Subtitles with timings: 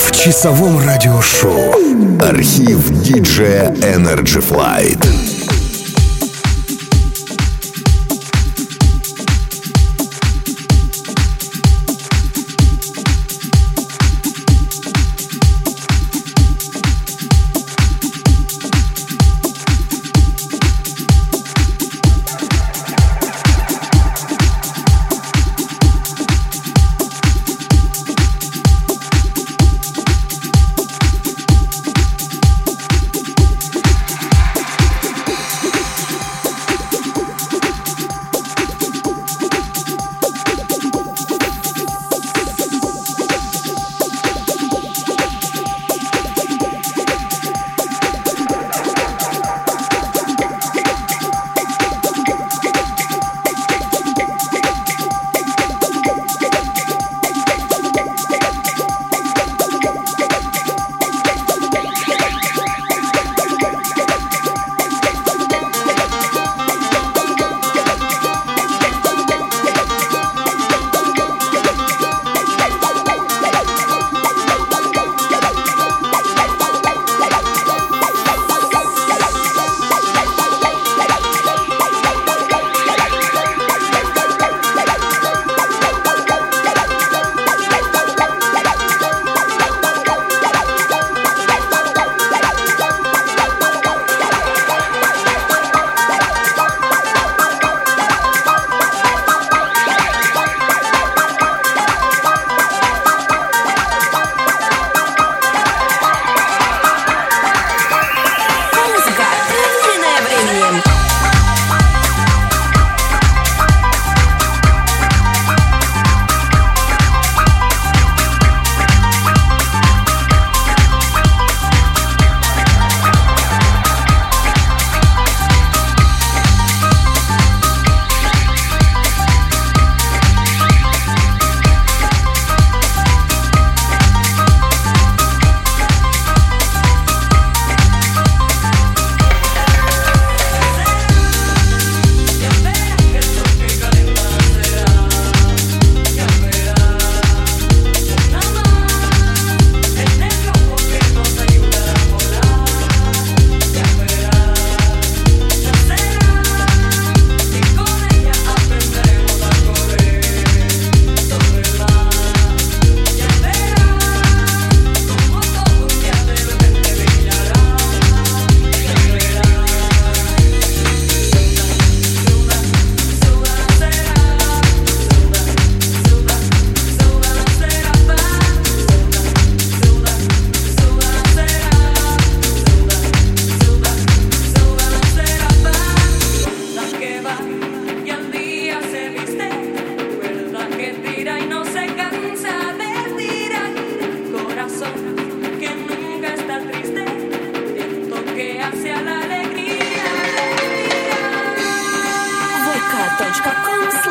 [0.00, 1.74] в часовом радиошоу.
[2.20, 5.39] Архив диджея Energy Flight.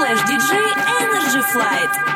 [0.09, 0.71] слэш
[1.01, 2.08] Energy Flight.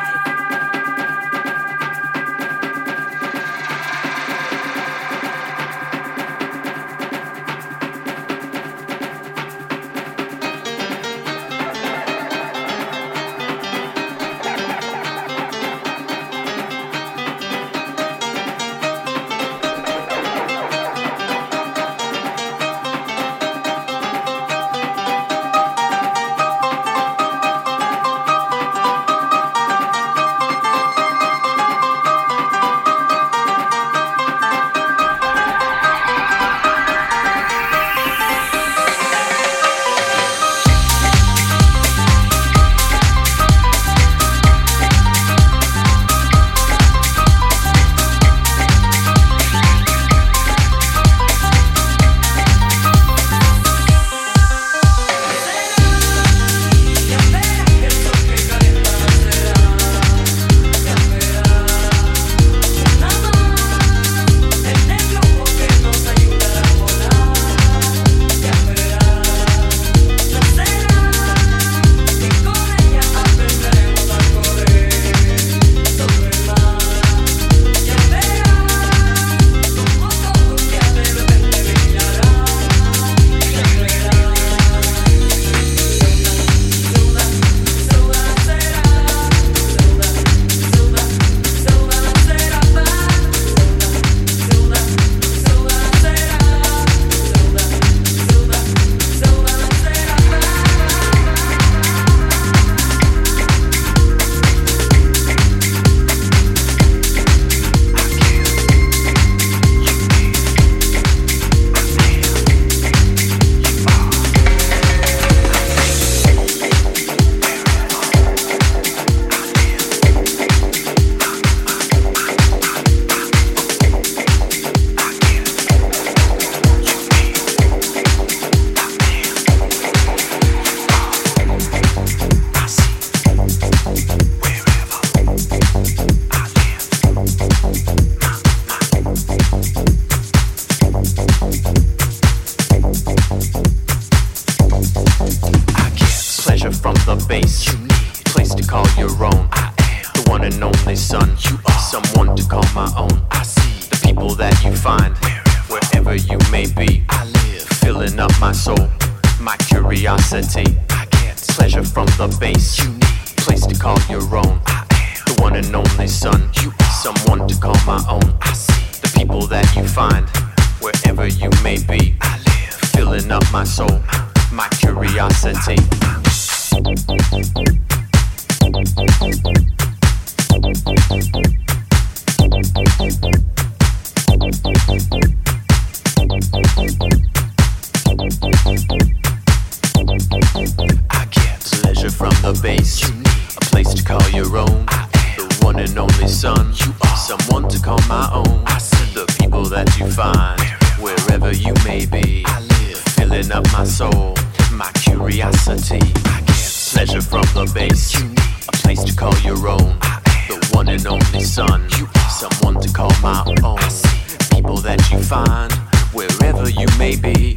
[216.84, 217.54] you may be.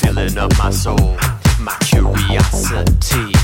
[0.00, 1.16] Filling up my soul,
[1.60, 3.37] my curiosity.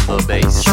[0.00, 0.71] from the bass.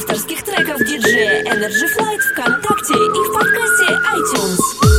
[0.00, 4.89] авторских треков диджея Energy Flight ВКонтакте и в подкасте iTunes.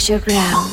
[0.00, 0.69] Treasure ground.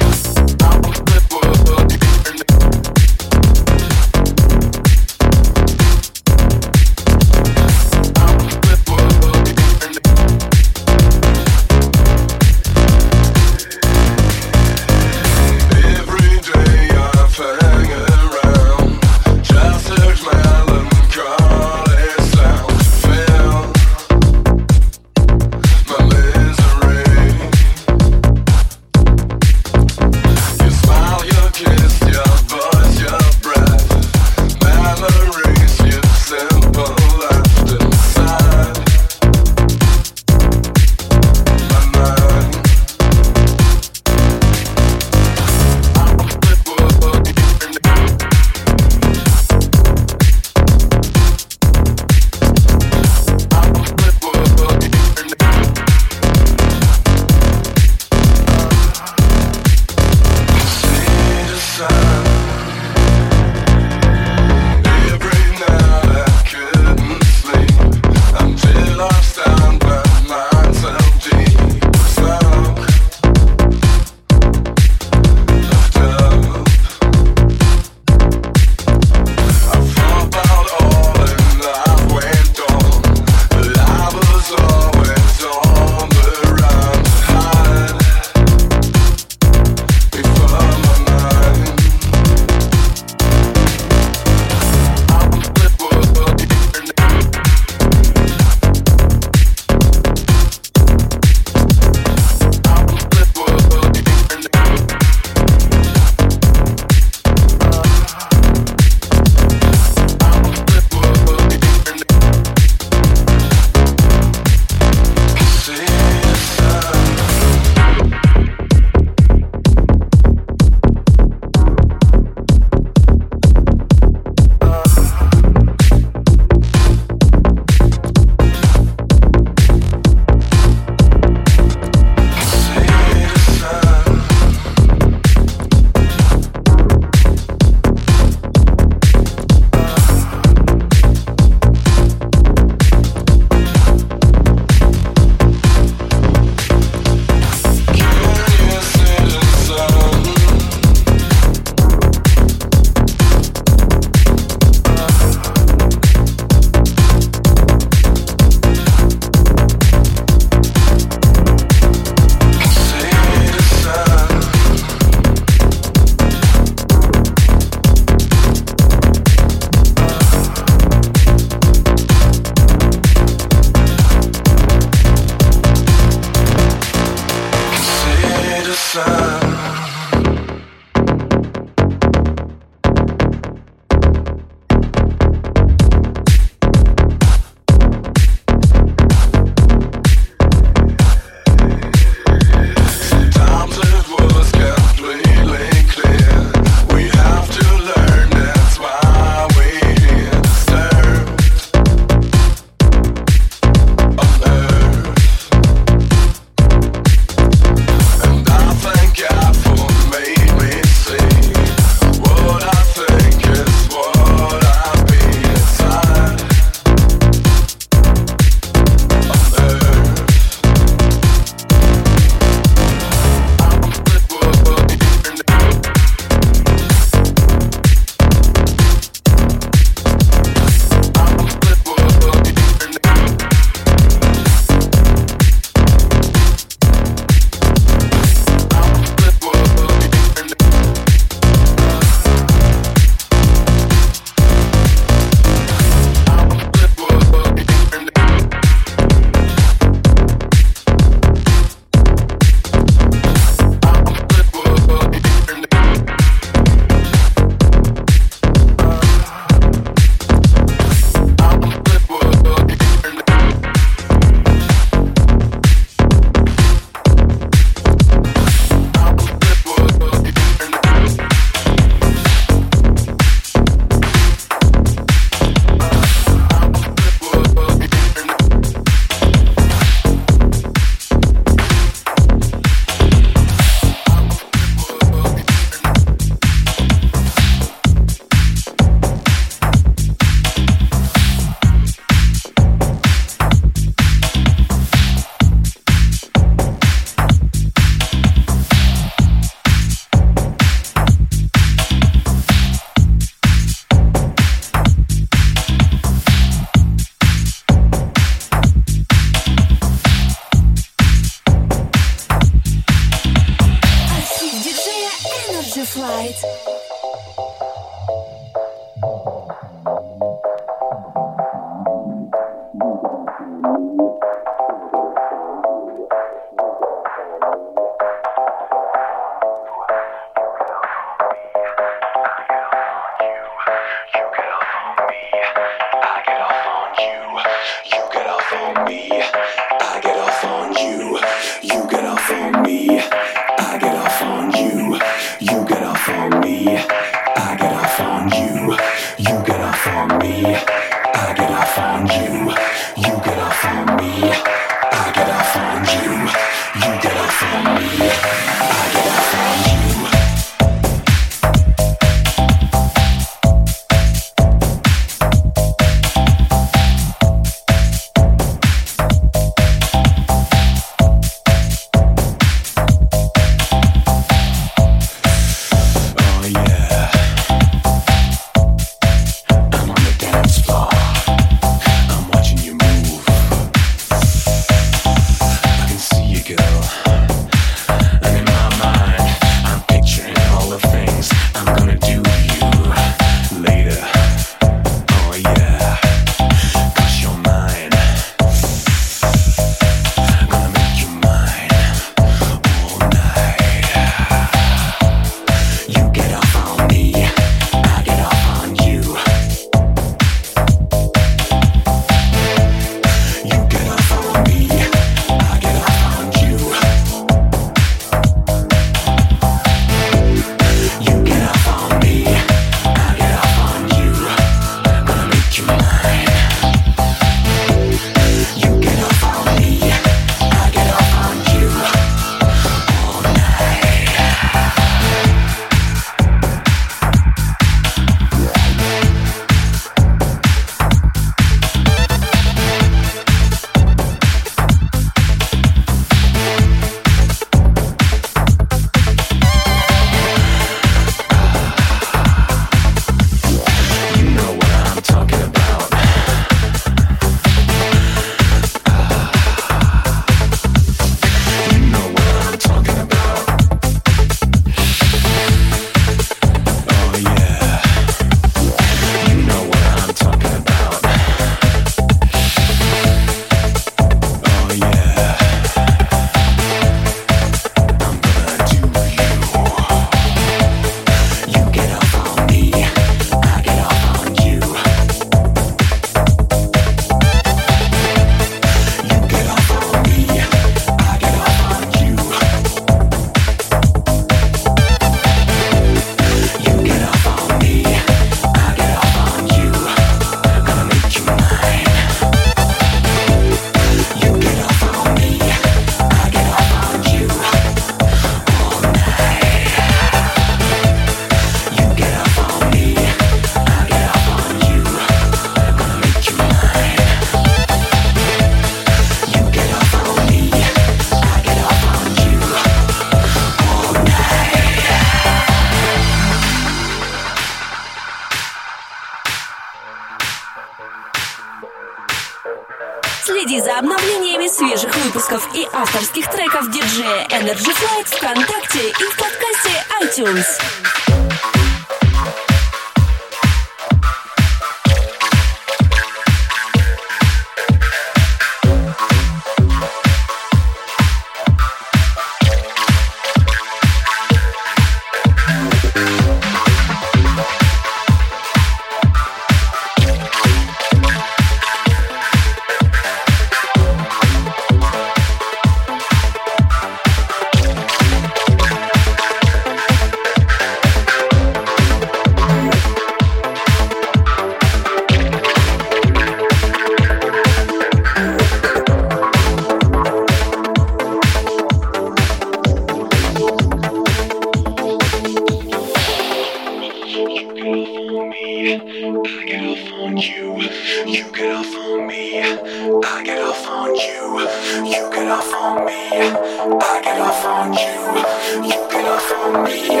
[588.60, 590.60] I get off on you.
[591.06, 592.40] You get off on me.
[592.42, 594.40] I get off on you.
[594.84, 596.08] You get off on me.
[596.10, 598.18] I get off on you.
[598.66, 600.00] You get off on me.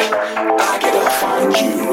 [0.58, 1.88] I get off on you.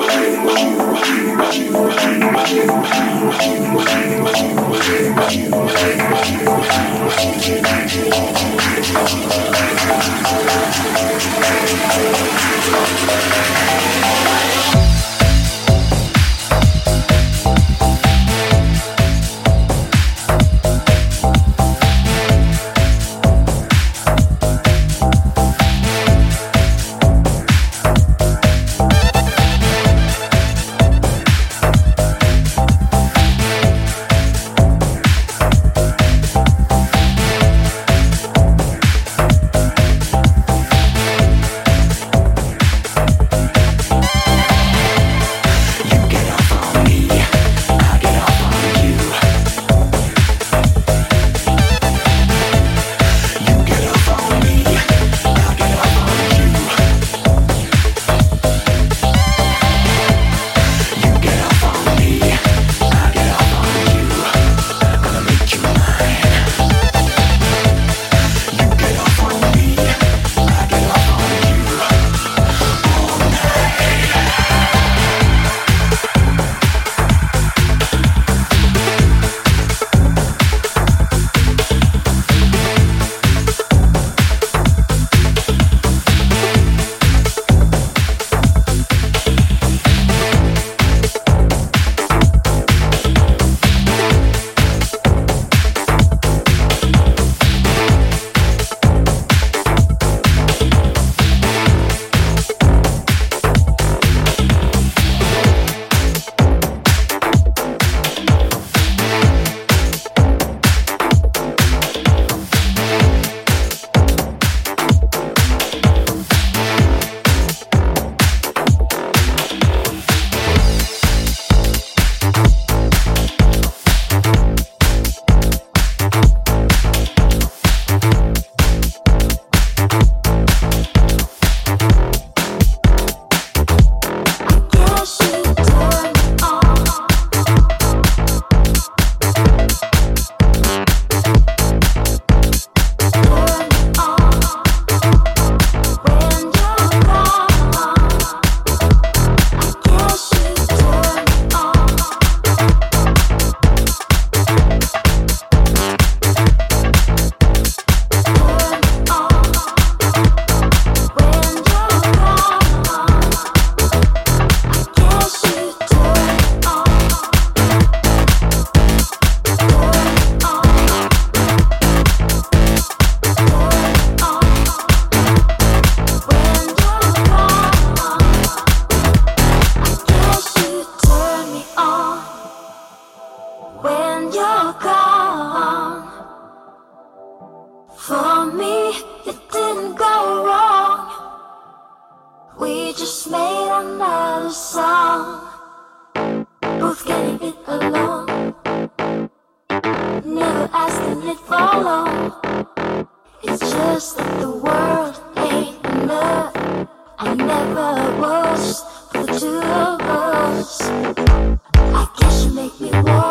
[210.67, 213.24] I guess you make me want.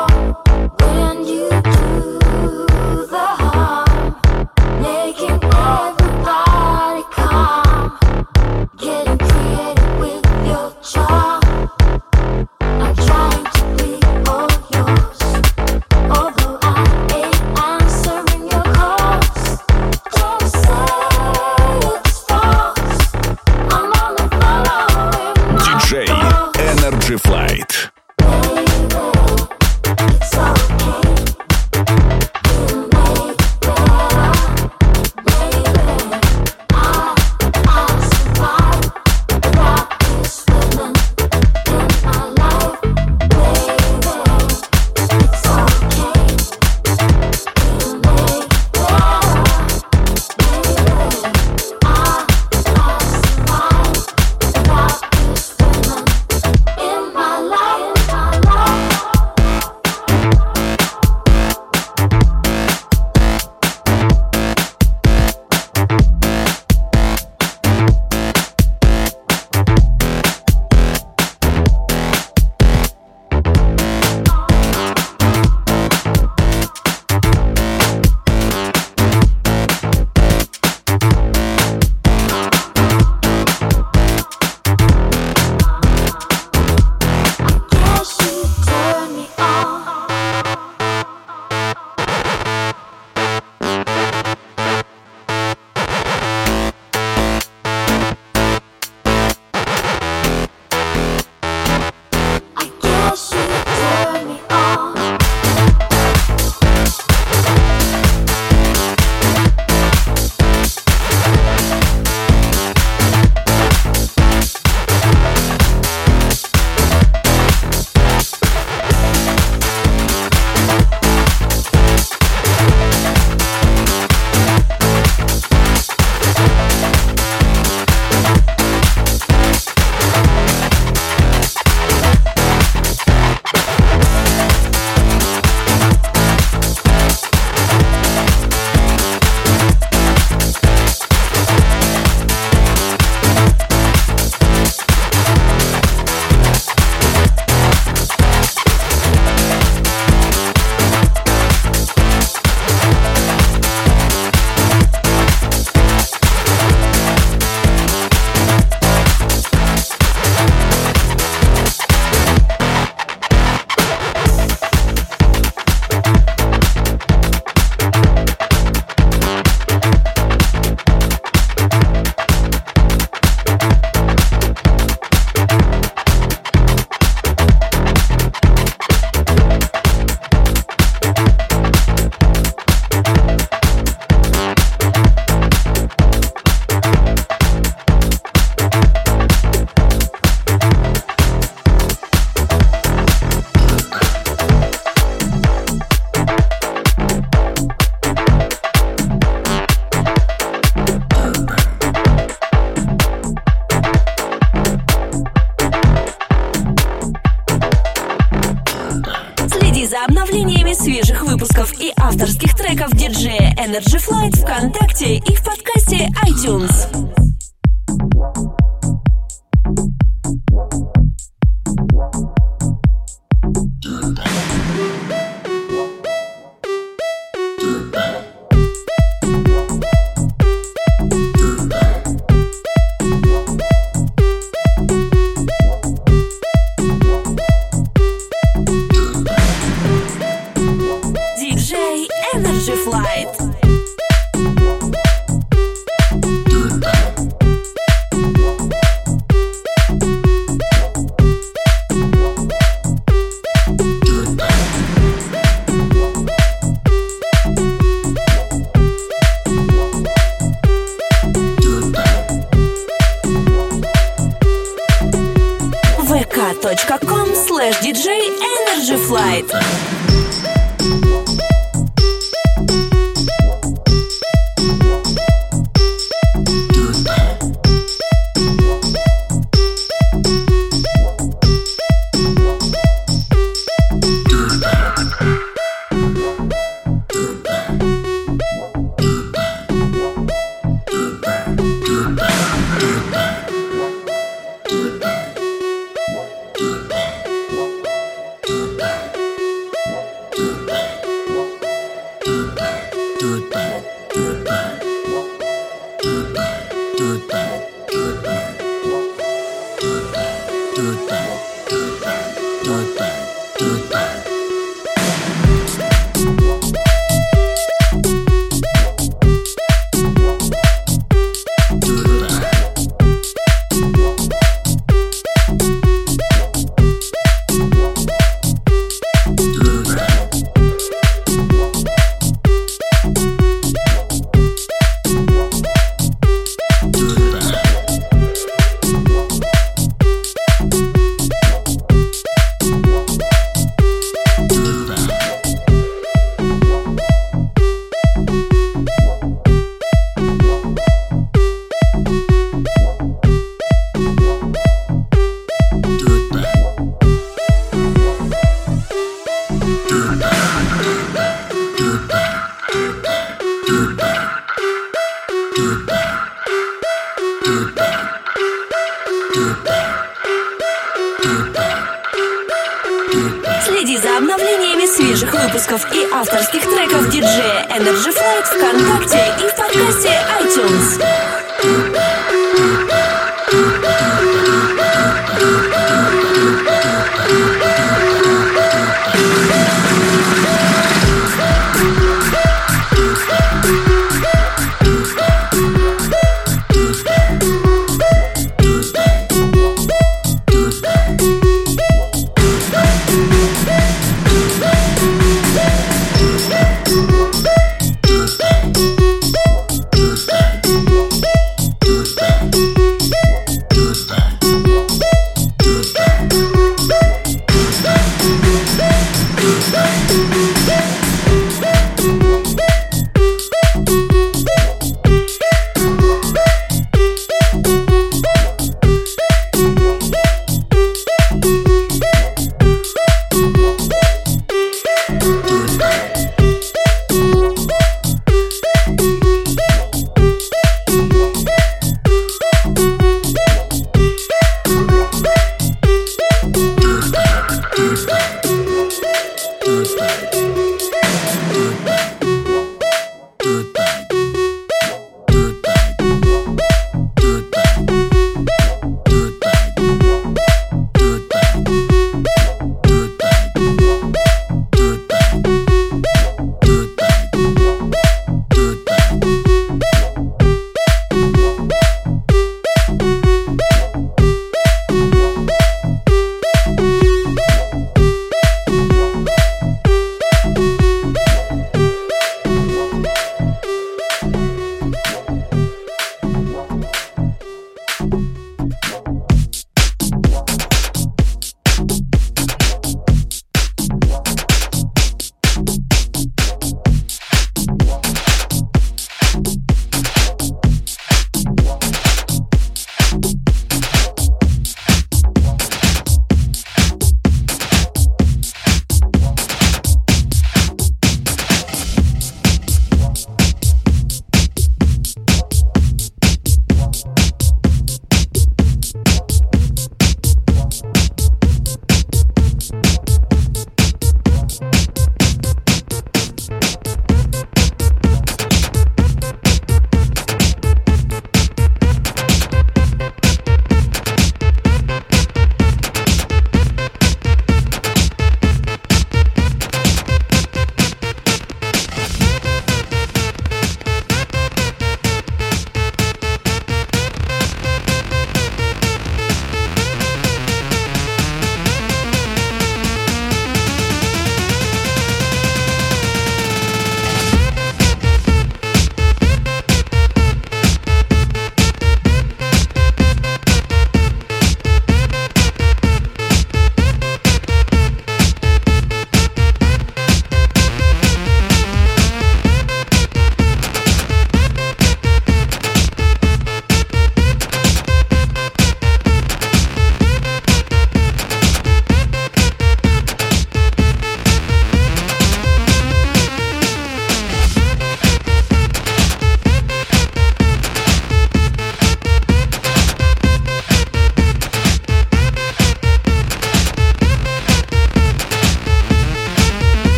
[447.84, 448.23] Monster.